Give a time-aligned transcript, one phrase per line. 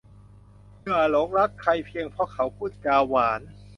[0.83, 3.41] อย่าหลงรักใครเพียงเพราะเขาพูดจาหวาน